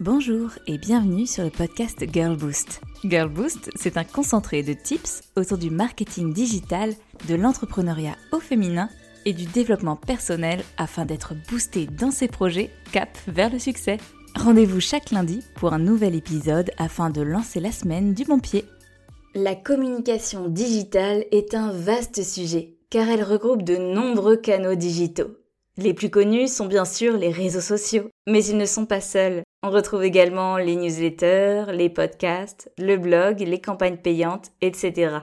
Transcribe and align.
Bonjour 0.00 0.50
et 0.66 0.76
bienvenue 0.76 1.26
sur 1.26 1.42
le 1.42 1.48
podcast 1.48 2.04
Girl 2.12 2.36
Boost. 2.36 2.82
Girl 3.02 3.30
Boost, 3.30 3.70
c'est 3.76 3.96
un 3.96 4.04
concentré 4.04 4.62
de 4.62 4.74
tips 4.74 5.22
autour 5.36 5.56
du 5.56 5.70
marketing 5.70 6.34
digital, 6.34 6.92
de 7.26 7.34
l'entrepreneuriat 7.34 8.14
au 8.30 8.38
féminin 8.38 8.90
et 9.24 9.32
du 9.32 9.46
développement 9.46 9.96
personnel 9.96 10.62
afin 10.76 11.06
d'être 11.06 11.32
boosté 11.48 11.86
dans 11.86 12.10
ses 12.10 12.28
projets 12.28 12.68
cap 12.92 13.08
vers 13.26 13.50
le 13.50 13.58
succès. 13.58 13.96
Rendez-vous 14.34 14.80
chaque 14.80 15.12
lundi 15.12 15.42
pour 15.54 15.72
un 15.72 15.78
nouvel 15.78 16.14
épisode 16.14 16.72
afin 16.76 17.08
de 17.08 17.22
lancer 17.22 17.58
la 17.58 17.72
semaine 17.72 18.12
du 18.12 18.24
bon 18.24 18.38
pied. 18.38 18.66
La 19.34 19.54
communication 19.54 20.50
digitale 20.50 21.24
est 21.32 21.54
un 21.54 21.72
vaste 21.72 22.22
sujet 22.22 22.74
car 22.90 23.08
elle 23.08 23.24
regroupe 23.24 23.62
de 23.62 23.76
nombreux 23.78 24.36
canaux 24.36 24.74
digitaux. 24.74 25.38
Les 25.78 25.94
plus 25.94 26.10
connus 26.10 26.48
sont 26.48 26.66
bien 26.66 26.84
sûr 26.84 27.16
les 27.16 27.30
réseaux 27.30 27.60
sociaux, 27.62 28.08
mais 28.26 28.44
ils 28.44 28.56
ne 28.56 28.66
sont 28.66 28.86
pas 28.86 29.00
seuls. 29.00 29.42
On 29.66 29.70
retrouve 29.70 30.04
également 30.04 30.58
les 30.58 30.76
newsletters, 30.76 31.72
les 31.72 31.90
podcasts, 31.90 32.70
le 32.78 32.96
blog, 32.98 33.40
les 33.40 33.60
campagnes 33.60 33.96
payantes, 33.96 34.52
etc. 34.60 35.16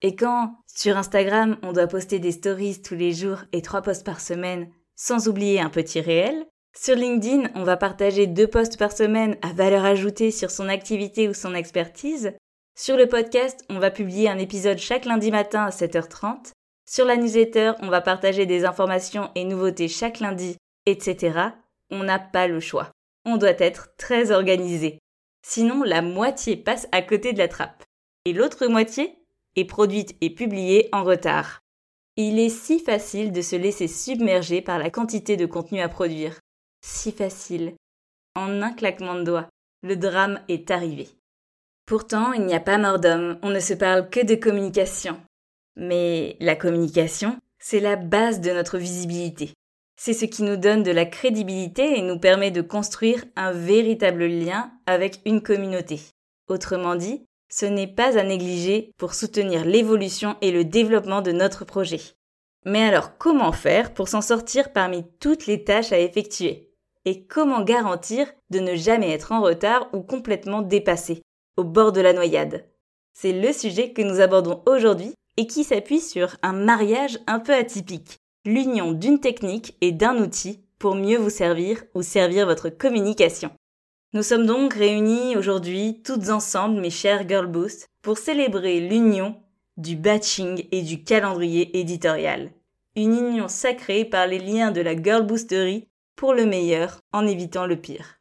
Et 0.00 0.16
quand, 0.16 0.54
sur 0.66 0.96
Instagram, 0.96 1.58
on 1.62 1.74
doit 1.74 1.86
poster 1.86 2.18
des 2.18 2.32
stories 2.32 2.80
tous 2.80 2.94
les 2.94 3.12
jours 3.12 3.42
et 3.52 3.60
trois 3.60 3.82
posts 3.82 4.06
par 4.06 4.22
semaine, 4.22 4.70
sans 4.96 5.28
oublier 5.28 5.60
un 5.60 5.68
petit 5.68 6.00
réel, 6.00 6.46
sur 6.74 6.96
LinkedIn, 6.96 7.50
on 7.56 7.62
va 7.62 7.76
partager 7.76 8.26
deux 8.26 8.46
posts 8.46 8.78
par 8.78 8.90
semaine 8.90 9.36
à 9.42 9.52
valeur 9.52 9.84
ajoutée 9.84 10.30
sur 10.30 10.50
son 10.50 10.70
activité 10.70 11.28
ou 11.28 11.34
son 11.34 11.54
expertise. 11.54 12.32
Sur 12.74 12.96
le 12.96 13.06
podcast, 13.06 13.66
on 13.68 13.80
va 13.80 13.90
publier 13.90 14.30
un 14.30 14.38
épisode 14.38 14.78
chaque 14.78 15.04
lundi 15.04 15.30
matin 15.30 15.64
à 15.64 15.70
7h30. 15.70 16.52
Sur 16.88 17.04
la 17.04 17.18
newsletter, 17.18 17.72
on 17.80 17.88
va 17.88 18.00
partager 18.00 18.46
des 18.46 18.64
informations 18.64 19.30
et 19.34 19.44
nouveautés 19.44 19.88
chaque 19.88 20.20
lundi, 20.20 20.56
etc. 20.86 21.50
On 21.90 22.04
n'a 22.04 22.18
pas 22.18 22.48
le 22.48 22.60
choix. 22.60 22.92
On 23.30 23.36
doit 23.36 23.60
être 23.60 23.94
très 23.98 24.30
organisé. 24.30 25.00
Sinon, 25.46 25.82
la 25.82 26.00
moitié 26.00 26.56
passe 26.56 26.88
à 26.92 27.02
côté 27.02 27.34
de 27.34 27.38
la 27.38 27.46
trappe. 27.46 27.84
Et 28.24 28.32
l'autre 28.32 28.66
moitié 28.68 29.18
est 29.54 29.66
produite 29.66 30.16
et 30.22 30.30
publiée 30.30 30.88
en 30.92 31.04
retard. 31.04 31.60
Il 32.16 32.38
est 32.38 32.48
si 32.48 32.78
facile 32.78 33.30
de 33.30 33.42
se 33.42 33.54
laisser 33.54 33.86
submerger 33.86 34.62
par 34.62 34.78
la 34.78 34.88
quantité 34.88 35.36
de 35.36 35.44
contenu 35.44 35.82
à 35.82 35.90
produire. 35.90 36.40
Si 36.80 37.12
facile. 37.12 37.74
En 38.34 38.62
un 38.62 38.72
claquement 38.72 39.14
de 39.14 39.24
doigts, 39.24 39.50
le 39.82 39.96
drame 39.96 40.40
est 40.48 40.70
arrivé. 40.70 41.10
Pourtant, 41.84 42.32
il 42.32 42.46
n'y 42.46 42.54
a 42.54 42.60
pas 42.60 42.78
mort 42.78 42.98
d'homme, 42.98 43.38
on 43.42 43.50
ne 43.50 43.60
se 43.60 43.74
parle 43.74 44.08
que 44.08 44.24
de 44.24 44.36
communication. 44.36 45.20
Mais 45.76 46.38
la 46.40 46.56
communication, 46.56 47.36
c'est 47.58 47.80
la 47.80 47.96
base 47.96 48.40
de 48.40 48.52
notre 48.52 48.78
visibilité. 48.78 49.52
C'est 50.00 50.14
ce 50.14 50.26
qui 50.26 50.44
nous 50.44 50.56
donne 50.56 50.84
de 50.84 50.92
la 50.92 51.06
crédibilité 51.06 51.98
et 51.98 52.02
nous 52.02 52.20
permet 52.20 52.52
de 52.52 52.60
construire 52.60 53.24
un 53.34 53.50
véritable 53.50 54.26
lien 54.26 54.70
avec 54.86 55.20
une 55.26 55.42
communauté. 55.42 55.98
Autrement 56.46 56.94
dit, 56.94 57.24
ce 57.50 57.66
n'est 57.66 57.92
pas 57.92 58.16
à 58.16 58.22
négliger 58.22 58.92
pour 58.96 59.12
soutenir 59.12 59.64
l'évolution 59.64 60.36
et 60.40 60.52
le 60.52 60.64
développement 60.64 61.20
de 61.20 61.32
notre 61.32 61.64
projet. 61.64 62.00
Mais 62.64 62.84
alors 62.84 63.18
comment 63.18 63.50
faire 63.50 63.92
pour 63.92 64.06
s'en 64.06 64.20
sortir 64.20 64.72
parmi 64.72 65.04
toutes 65.18 65.46
les 65.46 65.64
tâches 65.64 65.90
à 65.90 65.98
effectuer? 65.98 66.70
Et 67.04 67.24
comment 67.24 67.62
garantir 67.62 68.28
de 68.50 68.60
ne 68.60 68.76
jamais 68.76 69.10
être 69.10 69.32
en 69.32 69.40
retard 69.40 69.88
ou 69.92 70.02
complètement 70.02 70.62
dépassé, 70.62 71.22
au 71.56 71.64
bord 71.64 71.90
de 71.90 72.00
la 72.00 72.12
noyade? 72.12 72.68
C'est 73.14 73.32
le 73.32 73.52
sujet 73.52 73.92
que 73.92 74.02
nous 74.02 74.20
abordons 74.20 74.62
aujourd'hui 74.66 75.12
et 75.36 75.48
qui 75.48 75.64
s'appuie 75.64 76.00
sur 76.00 76.36
un 76.42 76.52
mariage 76.52 77.18
un 77.26 77.40
peu 77.40 77.52
atypique, 77.52 78.18
l'union 78.48 78.92
d'une 78.92 79.20
technique 79.20 79.76
et 79.82 79.92
d'un 79.92 80.16
outil 80.16 80.60
pour 80.78 80.94
mieux 80.94 81.18
vous 81.18 81.28
servir 81.28 81.84
ou 81.94 82.00
servir 82.00 82.46
votre 82.46 82.70
communication. 82.70 83.50
Nous 84.14 84.22
sommes 84.22 84.46
donc 84.46 84.72
réunis 84.72 85.36
aujourd'hui 85.36 86.00
toutes 86.02 86.30
ensemble, 86.30 86.80
mes 86.80 86.88
chers 86.88 87.28
Girl 87.28 87.46
Boost, 87.46 87.88
pour 88.00 88.16
célébrer 88.16 88.80
l'union 88.80 89.36
du 89.76 89.96
batching 89.96 90.64
et 90.72 90.80
du 90.80 91.04
calendrier 91.04 91.78
éditorial. 91.78 92.50
Une 92.96 93.18
union 93.18 93.48
sacrée 93.48 94.06
par 94.06 94.26
les 94.26 94.38
liens 94.38 94.70
de 94.70 94.80
la 94.80 95.00
Girl 95.00 95.26
Boosterie 95.26 95.86
pour 96.16 96.32
le 96.32 96.46
meilleur 96.46 97.00
en 97.12 97.26
évitant 97.26 97.66
le 97.66 97.76
pire. 97.76 98.14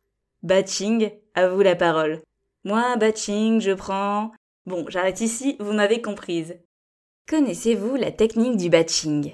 Batching, 0.44 1.09
à 1.35 1.47
vous 1.47 1.62
la 1.62 1.78
parole. 1.78 2.22
Moi, 2.66 2.97
batching, 2.97 3.62
je 3.62 3.72
prends. 3.72 4.34
Bon, 4.66 4.85
j'arrête 4.90 5.22
ici, 5.22 5.56
vous 5.62 5.72
m'avez 5.72 6.02
comprise. 6.02 6.57
Connaissez-vous 7.29 7.96
la 7.96 8.12
technique 8.12 8.57
du 8.57 8.69
batching? 8.69 9.31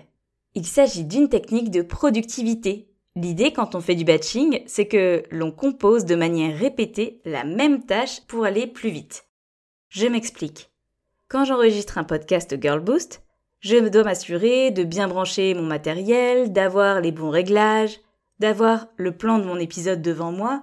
Il 0.56 0.68
s'agit 0.68 1.03
d'une 1.03 1.30
technique 1.30 1.72
de 1.72 1.81
productivité. 1.81 2.88
L'idée 3.16 3.53
quand 3.53 3.74
on 3.74 3.81
fait 3.81 3.96
du 3.96 4.06
batching, 4.06 4.62
c'est 4.68 4.88
que 4.88 5.24
l'on 5.31 5.52
compose 5.52 6.06
de 6.06 6.16
manière 6.16 6.58
répétée 6.58 7.22
la 7.25 7.44
même 7.44 7.86
tâche 7.86 8.22
pour 8.28 8.46
aller 8.46 8.68
plus 8.68 8.90
vite. 8.90 9.25
Je 9.90 10.08
m'explique. 10.08 10.72
Quand 11.28 11.46
j'enregistre 11.46 11.97
un 11.97 12.03
podcast 12.03 12.56
Girl 12.62 12.80
Boost, 12.80 13.24
je 13.62 13.78
dois 13.88 14.03
m'assurer 14.03 14.69
de 14.72 14.84
bien 14.84 15.08
brancher 15.08 15.56
mon 15.56 15.63
matériel, 15.63 16.52
d'avoir 16.52 17.02
les 17.02 17.12
bons 17.12 17.30
réglages, 17.30 18.00
d'avoir 18.40 18.88
le 18.97 19.16
plan 19.16 19.40
de 19.40 19.46
mon 19.46 19.58
épisode 19.58 20.02
devant 20.02 20.31
moi, 20.31 20.62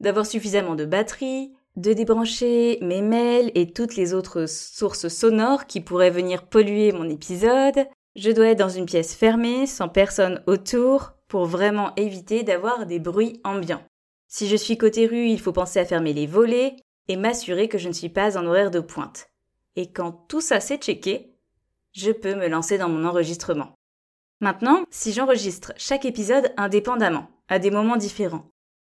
d'avoir 0.00 0.26
suffisamment 0.26 0.74
de 0.74 0.86
batterie, 0.86 1.52
de 1.76 1.92
débrancher 1.92 2.78
mes 2.82 3.02
mails 3.02 3.52
et 3.54 3.72
toutes 3.72 3.94
les 3.94 4.14
autres 4.14 4.46
sources 4.46 5.08
sonores 5.08 5.66
qui 5.66 5.80
pourraient 5.80 6.10
venir 6.10 6.46
polluer 6.46 6.92
mon 6.92 7.08
épisode. 7.08 7.86
Je 8.16 8.30
dois 8.30 8.48
être 8.48 8.58
dans 8.58 8.68
une 8.68 8.86
pièce 8.86 9.14
fermée, 9.14 9.66
sans 9.66 9.88
personne 9.88 10.42
autour, 10.46 11.12
pour 11.28 11.46
vraiment 11.46 11.94
éviter 11.94 12.42
d'avoir 12.42 12.86
des 12.86 12.98
bruits 12.98 13.40
ambiants. 13.44 13.84
Si 14.26 14.48
je 14.48 14.56
suis 14.56 14.76
côté 14.76 15.06
rue, 15.06 15.28
il 15.28 15.40
faut 15.40 15.52
penser 15.52 15.78
à 15.78 15.84
fermer 15.84 16.12
les 16.12 16.26
volets 16.26 16.76
et 17.08 17.16
m'assurer 17.16 17.68
que 17.68 17.78
je 17.78 17.88
ne 17.88 17.92
suis 17.92 18.08
pas 18.08 18.36
en 18.36 18.46
horaire 18.46 18.70
de 18.70 18.80
pointe. 18.80 19.30
Et 19.76 19.92
quand 19.92 20.12
tout 20.28 20.40
ça 20.40 20.60
s'est 20.60 20.78
checké, 20.78 21.36
je 21.92 22.10
peux 22.10 22.34
me 22.34 22.48
lancer 22.48 22.78
dans 22.78 22.88
mon 22.88 23.04
enregistrement. 23.04 23.74
Maintenant, 24.40 24.84
si 24.90 25.12
j'enregistre 25.12 25.72
chaque 25.76 26.04
épisode 26.04 26.52
indépendamment, 26.56 27.28
à 27.48 27.58
des 27.58 27.70
moments 27.70 27.96
différents, 27.96 28.50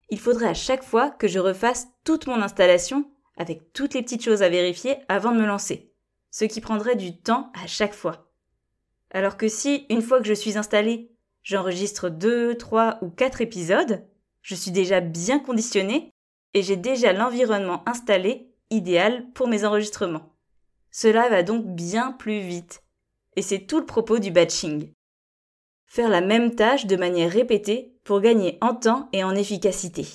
il 0.10 0.20
faudrait 0.20 0.50
à 0.50 0.54
chaque 0.54 0.84
fois 0.84 1.10
que 1.10 1.28
je 1.28 1.40
refasse 1.40 1.88
toute 2.04 2.28
mon 2.28 2.42
installation 2.42 3.06
avec 3.38 3.74
toutes 3.74 3.94
les 3.94 4.02
petites 4.02 4.24
choses 4.24 4.44
à 4.44 4.50
vérifier 4.50 4.98
avant 5.08 5.32
de 5.32 5.40
me 5.40 5.46
lancer, 5.46 5.94
ce 6.32 6.46
qui 6.46 6.62
prendrait 6.62 6.96
du 6.96 7.18
temps 7.18 7.52
à 7.62 7.68
chaque 7.68 7.94
fois. 7.94 8.29
Alors 9.12 9.38
que 9.38 9.48
si, 9.48 9.86
une 9.90 10.02
fois 10.02 10.20
que 10.20 10.28
je 10.28 10.34
suis 10.34 10.58
installée, 10.58 11.12
j'enregistre 11.44 12.10
deux, 12.10 12.56
trois 12.56 13.00
ou 13.02 13.10
quatre 13.10 13.42
épisodes, 13.42 14.06
je 14.42 14.56
suis 14.56 14.72
déjà 14.72 15.00
bien 15.00 15.40
conditionnée 15.40 16.14
et 16.54 16.62
j'ai 16.62 16.78
déjà 16.78 17.14
l'environnement 17.14 17.84
installé 17.88 18.52
idéal 18.70 19.26
pour 19.34 19.48
mes 19.48 19.66
enregistrements. 19.66 20.34
Cela 20.92 21.30
va 21.30 21.44
donc 21.44 21.66
bien 21.66 22.12
plus 22.12 22.40
vite. 22.40 22.84
Et 23.36 23.42
c'est 23.42 23.66
tout 23.66 23.80
le 23.80 23.86
propos 23.86 24.20
du 24.20 24.32
batching. 24.32 24.92
Faire 25.86 26.10
la 26.10 26.22
même 26.22 26.56
tâche 26.56 26.86
de 26.86 26.96
manière 26.96 27.32
répétée 27.32 27.96
pour 28.04 28.22
gagner 28.22 28.58
en 28.62 28.76
temps 28.76 29.10
et 29.14 29.24
en 29.24 29.36
efficacité. 29.36 30.08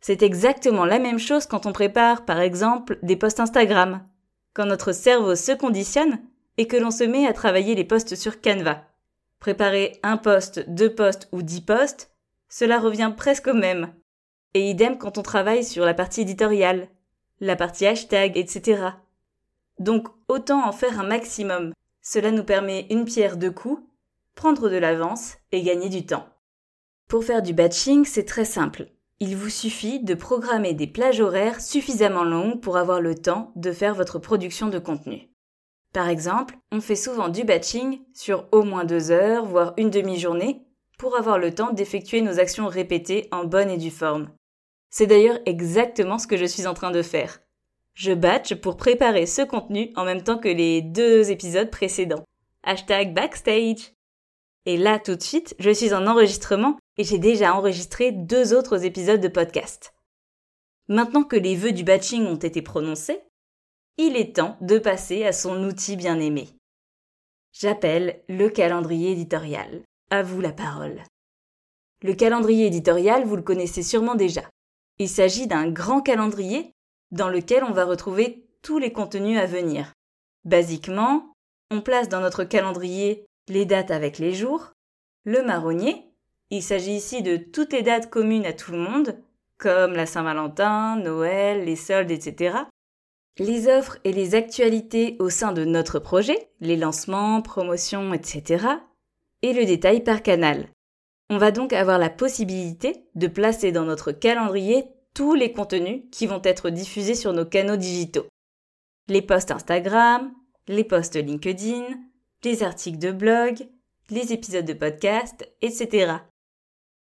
C'est 0.00 0.22
exactement 0.22 0.84
la 0.84 0.98
même 0.98 1.18
chose 1.18 1.46
quand 1.46 1.66
on 1.66 1.72
prépare, 1.72 2.24
par 2.24 2.40
exemple, 2.40 2.98
des 3.02 3.16
posts 3.16 3.40
Instagram. 3.40 4.06
Quand 4.52 4.66
notre 4.66 4.92
cerveau 4.92 5.34
se 5.34 5.52
conditionne 5.52 6.20
et 6.58 6.66
que 6.66 6.76
l'on 6.76 6.90
se 6.90 7.04
met 7.04 7.26
à 7.26 7.32
travailler 7.32 7.74
les 7.74 7.84
posts 7.84 8.14
sur 8.14 8.40
Canva. 8.40 8.84
Préparer 9.40 9.98
un 10.02 10.16
post, 10.16 10.68
deux 10.68 10.94
posts 10.94 11.28
ou 11.32 11.42
dix 11.42 11.60
posts, 11.60 12.10
cela 12.48 12.78
revient 12.78 13.12
presque 13.16 13.48
au 13.48 13.54
même. 13.54 13.92
Et 14.54 14.70
idem 14.70 14.96
quand 14.96 15.18
on 15.18 15.22
travaille 15.22 15.64
sur 15.64 15.84
la 15.84 15.94
partie 15.94 16.22
éditoriale, 16.22 16.88
la 17.40 17.56
partie 17.56 17.86
hashtag, 17.86 18.36
etc. 18.36 18.90
Donc 19.78 20.08
autant 20.28 20.66
en 20.66 20.72
faire 20.72 21.00
un 21.00 21.06
maximum. 21.06 21.72
Cela 22.00 22.30
nous 22.30 22.44
permet 22.44 22.86
une 22.90 23.04
pierre 23.04 23.36
deux 23.36 23.50
coups, 23.50 23.82
prendre 24.34 24.68
de 24.68 24.76
l'avance 24.76 25.34
et 25.52 25.62
gagner 25.62 25.88
du 25.88 26.06
temps. 26.06 26.26
Pour 27.08 27.24
faire 27.24 27.42
du 27.42 27.52
batching, 27.52 28.04
c'est 28.04 28.24
très 28.24 28.44
simple. 28.44 28.88
Il 29.20 29.36
vous 29.36 29.50
suffit 29.50 30.00
de 30.00 30.14
programmer 30.14 30.74
des 30.74 30.86
plages 30.86 31.20
horaires 31.20 31.60
suffisamment 31.60 32.24
longues 32.24 32.60
pour 32.60 32.76
avoir 32.76 33.00
le 33.00 33.14
temps 33.14 33.52
de 33.56 33.72
faire 33.72 33.94
votre 33.94 34.18
production 34.18 34.68
de 34.68 34.78
contenu. 34.78 35.33
Par 35.94 36.08
exemple, 36.08 36.58
on 36.72 36.80
fait 36.80 36.96
souvent 36.96 37.28
du 37.28 37.44
batching 37.44 38.00
sur 38.12 38.48
au 38.50 38.64
moins 38.64 38.84
deux 38.84 39.12
heures, 39.12 39.44
voire 39.46 39.74
une 39.76 39.90
demi-journée, 39.90 40.66
pour 40.98 41.16
avoir 41.16 41.38
le 41.38 41.54
temps 41.54 41.72
d'effectuer 41.72 42.20
nos 42.20 42.40
actions 42.40 42.66
répétées 42.66 43.28
en 43.30 43.44
bonne 43.44 43.70
et 43.70 43.76
due 43.76 43.92
forme. 43.92 44.28
C'est 44.90 45.06
d'ailleurs 45.06 45.38
exactement 45.46 46.18
ce 46.18 46.26
que 46.26 46.36
je 46.36 46.46
suis 46.46 46.66
en 46.66 46.74
train 46.74 46.90
de 46.90 47.00
faire. 47.00 47.40
Je 47.94 48.12
batch 48.12 48.56
pour 48.56 48.76
préparer 48.76 49.24
ce 49.26 49.42
contenu 49.42 49.92
en 49.94 50.04
même 50.04 50.24
temps 50.24 50.38
que 50.38 50.48
les 50.48 50.82
deux 50.82 51.30
épisodes 51.30 51.70
précédents. 51.70 52.24
Hashtag 52.64 53.14
backstage. 53.14 53.92
Et 54.66 54.76
là, 54.76 54.98
tout 54.98 55.14
de 55.14 55.22
suite, 55.22 55.54
je 55.60 55.70
suis 55.70 55.94
en 55.94 56.08
enregistrement 56.08 56.76
et 56.98 57.04
j'ai 57.04 57.18
déjà 57.18 57.54
enregistré 57.54 58.10
deux 58.10 58.52
autres 58.52 58.84
épisodes 58.84 59.20
de 59.20 59.28
podcast. 59.28 59.94
Maintenant 60.88 61.22
que 61.22 61.36
les 61.36 61.54
vœux 61.54 61.72
du 61.72 61.84
batching 61.84 62.26
ont 62.26 62.34
été 62.34 62.62
prononcés, 62.62 63.20
il 63.98 64.16
est 64.16 64.36
temps 64.36 64.56
de 64.60 64.78
passer 64.78 65.24
à 65.24 65.32
son 65.32 65.62
outil 65.64 65.96
bien 65.96 66.18
aimé. 66.20 66.48
J'appelle 67.52 68.22
le 68.28 68.48
calendrier 68.48 69.12
éditorial. 69.12 69.82
À 70.10 70.22
vous 70.22 70.40
la 70.40 70.52
parole. 70.52 71.02
Le 72.02 72.14
calendrier 72.14 72.66
éditorial, 72.66 73.24
vous 73.24 73.36
le 73.36 73.42
connaissez 73.42 73.82
sûrement 73.82 74.14
déjà. 74.14 74.42
Il 74.98 75.08
s'agit 75.08 75.46
d'un 75.46 75.70
grand 75.70 76.00
calendrier 76.00 76.72
dans 77.10 77.28
lequel 77.28 77.64
on 77.64 77.72
va 77.72 77.84
retrouver 77.84 78.46
tous 78.62 78.78
les 78.78 78.92
contenus 78.92 79.38
à 79.38 79.46
venir. 79.46 79.92
Basiquement, 80.44 81.32
on 81.70 81.80
place 81.80 82.08
dans 82.08 82.20
notre 82.20 82.44
calendrier 82.44 83.24
les 83.48 83.64
dates 83.64 83.90
avec 83.90 84.18
les 84.18 84.34
jours, 84.34 84.72
le 85.24 85.42
marronnier, 85.42 86.10
il 86.50 86.62
s'agit 86.62 86.94
ici 86.94 87.22
de 87.22 87.36
toutes 87.36 87.72
les 87.72 87.82
dates 87.82 88.10
communes 88.10 88.46
à 88.46 88.52
tout 88.52 88.72
le 88.72 88.78
monde, 88.78 89.18
comme 89.58 89.94
la 89.94 90.06
Saint-Valentin, 90.06 90.96
Noël, 90.96 91.64
les 91.64 91.76
soldes, 91.76 92.10
etc. 92.10 92.58
Les 93.38 93.66
offres 93.66 93.98
et 94.04 94.12
les 94.12 94.36
actualités 94.36 95.16
au 95.18 95.28
sein 95.28 95.52
de 95.52 95.64
notre 95.64 95.98
projet, 95.98 96.50
les 96.60 96.76
lancements, 96.76 97.42
promotions, 97.42 98.14
etc. 98.14 98.66
Et 99.42 99.52
le 99.52 99.64
détail 99.64 100.04
par 100.04 100.22
canal. 100.22 100.68
On 101.30 101.38
va 101.38 101.50
donc 101.50 101.72
avoir 101.72 101.98
la 101.98 102.10
possibilité 102.10 103.08
de 103.16 103.26
placer 103.26 103.72
dans 103.72 103.84
notre 103.84 104.12
calendrier 104.12 104.84
tous 105.14 105.34
les 105.34 105.52
contenus 105.52 106.02
qui 106.12 106.26
vont 106.26 106.42
être 106.44 106.70
diffusés 106.70 107.16
sur 107.16 107.32
nos 107.32 107.44
canaux 107.44 107.76
digitaux. 107.76 108.26
Les 109.08 109.22
posts 109.22 109.50
Instagram, 109.50 110.32
les 110.68 110.84
posts 110.84 111.16
LinkedIn, 111.16 111.86
les 112.44 112.62
articles 112.62 112.98
de 112.98 113.10
blog, 113.10 113.66
les 114.10 114.32
épisodes 114.32 114.64
de 114.64 114.74
podcast, 114.74 115.50
etc. 115.60 116.12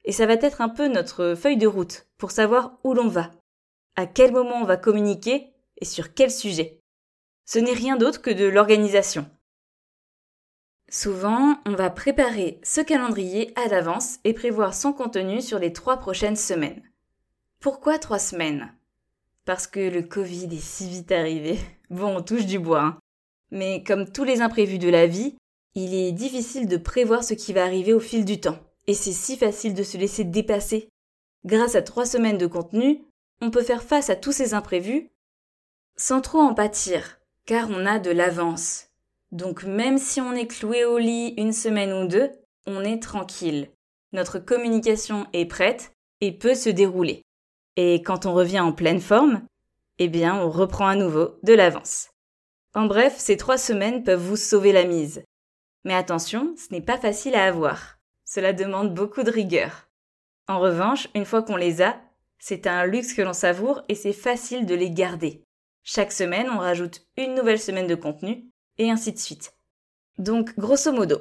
Et 0.04 0.12
ça 0.12 0.24
va 0.24 0.34
être 0.34 0.62
un 0.62 0.70
peu 0.70 0.88
notre 0.88 1.34
feuille 1.34 1.58
de 1.58 1.66
route 1.66 2.06
pour 2.16 2.30
savoir 2.30 2.78
où 2.84 2.94
l'on 2.94 3.08
va, 3.08 3.32
à 3.96 4.06
quel 4.06 4.32
moment 4.32 4.62
on 4.62 4.64
va 4.64 4.78
communiquer 4.78 5.52
et 5.78 5.84
sur 5.84 6.14
quel 6.14 6.30
sujet. 6.30 6.80
Ce 7.44 7.58
n'est 7.58 7.72
rien 7.72 7.96
d'autre 7.96 8.22
que 8.22 8.30
de 8.30 8.44
l'organisation. 8.44 9.30
Souvent, 10.88 11.58
on 11.66 11.74
va 11.74 11.90
préparer 11.90 12.60
ce 12.62 12.80
calendrier 12.80 13.52
à 13.58 13.68
l'avance 13.68 14.18
et 14.24 14.32
prévoir 14.32 14.74
son 14.74 14.92
contenu 14.92 15.40
sur 15.40 15.58
les 15.58 15.72
trois 15.72 15.96
prochaines 15.96 16.36
semaines. 16.36 16.82
Pourquoi 17.60 17.98
trois 17.98 18.20
semaines? 18.20 18.72
Parce 19.44 19.66
que 19.66 19.80
le 19.80 20.02
Covid 20.02 20.48
est 20.54 20.62
si 20.62 20.88
vite 20.88 21.10
arrivé. 21.10 21.58
Bon, 21.90 22.16
on 22.16 22.22
touche 22.22 22.46
du 22.46 22.58
bois. 22.58 22.82
Hein. 22.82 22.98
Mais 23.50 23.82
comme 23.82 24.10
tous 24.10 24.24
les 24.24 24.40
imprévus 24.40 24.78
de 24.78 24.88
la 24.88 25.06
vie, 25.06 25.36
il 25.74 25.94
est 25.94 26.12
difficile 26.12 26.68
de 26.68 26.76
prévoir 26.76 27.24
ce 27.24 27.34
qui 27.34 27.52
va 27.52 27.64
arriver 27.64 27.92
au 27.92 28.00
fil 28.00 28.24
du 28.24 28.40
temps. 28.40 28.58
Et 28.86 28.94
c'est 28.94 29.12
si 29.12 29.36
facile 29.36 29.74
de 29.74 29.82
se 29.82 29.96
laisser 29.96 30.24
dépasser. 30.24 30.88
Grâce 31.44 31.74
à 31.74 31.82
trois 31.82 32.06
semaines 32.06 32.38
de 32.38 32.46
contenu, 32.46 33.02
on 33.40 33.50
peut 33.50 33.62
faire 33.62 33.82
face 33.82 34.10
à 34.10 34.16
tous 34.16 34.32
ces 34.32 34.54
imprévus 34.54 35.10
sans 35.96 36.20
trop 36.20 36.40
en 36.40 36.54
pâtir, 36.54 37.18
car 37.46 37.68
on 37.70 37.86
a 37.86 37.98
de 37.98 38.10
l'avance. 38.10 38.88
Donc 39.32 39.64
même 39.64 39.98
si 39.98 40.20
on 40.20 40.32
est 40.32 40.46
cloué 40.46 40.84
au 40.84 40.98
lit 40.98 41.34
une 41.36 41.52
semaine 41.52 41.92
ou 41.92 42.06
deux, 42.06 42.30
on 42.66 42.84
est 42.84 43.02
tranquille. 43.02 43.70
Notre 44.12 44.38
communication 44.38 45.26
est 45.32 45.46
prête 45.46 45.92
et 46.20 46.32
peut 46.32 46.54
se 46.54 46.70
dérouler. 46.70 47.22
Et 47.76 48.02
quand 48.02 48.26
on 48.26 48.34
revient 48.34 48.60
en 48.60 48.72
pleine 48.72 49.00
forme, 49.00 49.42
eh 49.98 50.08
bien 50.08 50.36
on 50.36 50.50
reprend 50.50 50.88
à 50.88 50.96
nouveau 50.96 51.38
de 51.42 51.54
l'avance. 51.54 52.10
En 52.74 52.86
bref, 52.86 53.14
ces 53.18 53.36
trois 53.36 53.58
semaines 53.58 54.02
peuvent 54.02 54.20
vous 54.20 54.36
sauver 54.36 54.72
la 54.72 54.84
mise. 54.84 55.24
Mais 55.84 55.94
attention, 55.94 56.54
ce 56.56 56.74
n'est 56.74 56.82
pas 56.82 56.98
facile 56.98 57.34
à 57.34 57.44
avoir. 57.44 57.98
Cela 58.24 58.52
demande 58.52 58.94
beaucoup 58.94 59.22
de 59.22 59.30
rigueur. 59.30 59.88
En 60.48 60.58
revanche, 60.58 61.08
une 61.14 61.24
fois 61.24 61.42
qu'on 61.42 61.56
les 61.56 61.80
a, 61.80 61.96
c'est 62.38 62.66
un 62.66 62.84
luxe 62.84 63.14
que 63.14 63.22
l'on 63.22 63.32
savoure 63.32 63.82
et 63.88 63.94
c'est 63.94 64.12
facile 64.12 64.66
de 64.66 64.74
les 64.74 64.90
garder. 64.90 65.45
Chaque 65.88 66.10
semaine, 66.10 66.50
on 66.50 66.58
rajoute 66.58 67.06
une 67.16 67.36
nouvelle 67.36 67.60
semaine 67.60 67.86
de 67.86 67.94
contenu 67.94 68.50
et 68.76 68.90
ainsi 68.90 69.12
de 69.12 69.18
suite. 69.20 69.52
Donc, 70.18 70.58
grosso 70.58 70.90
modo, 70.90 71.20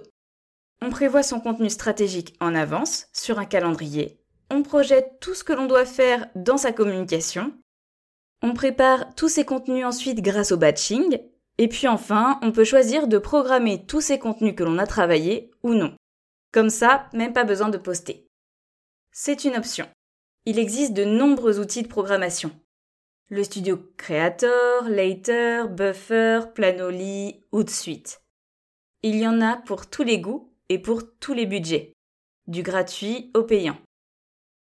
on 0.82 0.90
prévoit 0.90 1.22
son 1.22 1.40
contenu 1.40 1.70
stratégique 1.70 2.36
en 2.40 2.56
avance 2.56 3.06
sur 3.14 3.38
un 3.38 3.46
calendrier, 3.46 4.20
on 4.50 4.64
projette 4.64 5.20
tout 5.22 5.36
ce 5.36 5.44
que 5.44 5.54
l'on 5.54 5.68
doit 5.68 5.86
faire 5.86 6.26
dans 6.34 6.58
sa 6.58 6.72
communication, 6.72 7.54
on 8.42 8.56
prépare 8.56 9.14
tous 9.14 9.30
ses 9.30 9.46
contenus 9.46 9.86
ensuite 9.86 10.22
grâce 10.22 10.52
au 10.52 10.58
batching 10.58 11.20
et 11.60 11.68
puis 11.68 11.88
enfin, 11.88 12.40
on 12.42 12.52
peut 12.52 12.66
choisir 12.66 13.08
de 13.08 13.20
programmer 13.20 13.86
tous 13.86 14.02
ces 14.02 14.18
contenus 14.18 14.56
que 14.56 14.64
l'on 14.64 14.80
a 14.80 14.88
travaillés 14.88 15.52
ou 15.62 15.76
non. 15.76 15.96
Comme 16.52 16.72
ça, 16.72 17.08
même 17.14 17.34
pas 17.34 17.44
besoin 17.44 17.70
de 17.70 17.78
poster. 17.78 18.26
C'est 19.12 19.46
une 19.46 19.58
option. 19.58 19.88
Il 20.46 20.58
existe 20.58 20.94
de 20.94 21.06
nombreux 21.06 21.60
outils 21.60 21.84
de 21.84 21.88
programmation. 21.88 22.52
Le 23.30 23.44
studio 23.44 23.80
Creator, 23.98 24.88
Later, 24.88 25.68
Buffer, 25.68 26.42
Planoly 26.54 27.42
ou 27.52 27.64
de 27.64 27.70
suite. 27.72 28.22
Il 29.02 29.16
y 29.16 29.28
en 29.28 29.42
a 29.42 29.58
pour 29.58 29.88
tous 29.90 30.04
les 30.04 30.20
goûts 30.20 30.54
et 30.70 30.78
pour 30.78 31.02
tous 31.20 31.34
les 31.34 31.48
budgets. 31.48 31.94
Du 32.46 32.62
gratuit 32.62 33.32
au 33.34 33.42
payant. 33.42 33.78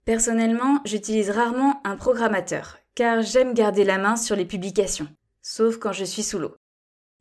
Personnellement, 0.06 0.80
j'utilise 0.86 1.28
rarement 1.28 1.82
un 1.84 1.96
programmateur, 1.96 2.78
car 2.94 3.20
j'aime 3.20 3.52
garder 3.52 3.84
la 3.84 3.98
main 3.98 4.16
sur 4.16 4.34
les 4.34 4.46
publications, 4.46 5.08
sauf 5.42 5.76
quand 5.76 5.92
je 5.92 6.06
suis 6.06 6.22
sous 6.22 6.38
l'eau. 6.38 6.56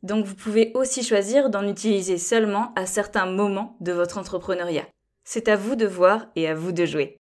Donc 0.02 0.24
vous 0.24 0.34
pouvez 0.34 0.72
aussi 0.74 1.02
choisir 1.02 1.50
d'en 1.50 1.68
utiliser 1.68 2.16
seulement 2.16 2.72
à 2.74 2.86
certains 2.86 3.26
moments 3.26 3.76
de 3.80 3.92
votre 3.92 4.16
entrepreneuriat. 4.16 4.88
C'est 5.24 5.48
à 5.48 5.56
vous 5.56 5.76
de 5.76 5.86
voir 5.86 6.28
et 6.36 6.48
à 6.48 6.54
vous 6.54 6.72
de 6.72 6.86
jouer. 6.86 7.18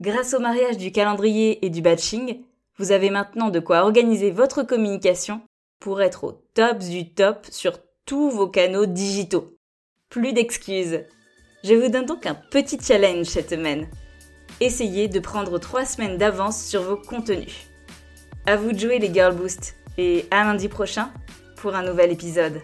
Grâce 0.00 0.32
au 0.32 0.40
mariage 0.40 0.78
du 0.78 0.92
calendrier 0.92 1.62
et 1.66 1.68
du 1.68 1.82
batching, 1.82 2.42
vous 2.78 2.92
avez 2.92 3.10
maintenant 3.10 3.50
de 3.50 3.60
quoi 3.60 3.82
organiser 3.82 4.30
votre 4.30 4.62
communication 4.62 5.42
pour 5.80 6.02
être 6.02 6.24
au 6.24 6.32
top 6.54 6.78
du 6.78 7.14
top 7.14 7.46
sur 7.50 7.78
tous 8.04 8.30
vos 8.30 8.48
canaux 8.48 8.86
digitaux. 8.86 9.56
Plus 10.08 10.32
d'excuses. 10.32 11.04
Je 11.62 11.74
vous 11.74 11.88
donne 11.88 12.06
donc 12.06 12.26
un 12.26 12.34
petit 12.34 12.78
challenge 12.80 13.26
cette 13.26 13.50
semaine. 13.50 13.88
Essayez 14.60 15.08
de 15.08 15.20
prendre 15.20 15.58
trois 15.58 15.84
semaines 15.84 16.18
d'avance 16.18 16.64
sur 16.64 16.82
vos 16.82 16.96
contenus. 16.96 17.68
À 18.46 18.56
vous 18.56 18.72
de 18.72 18.78
jouer 18.78 18.98
les 18.98 19.12
Girl 19.12 19.34
Boost 19.34 19.76
et 19.96 20.26
à 20.30 20.44
lundi 20.44 20.68
prochain 20.68 21.10
pour 21.56 21.74
un 21.74 21.82
nouvel 21.82 22.12
épisode. 22.12 22.60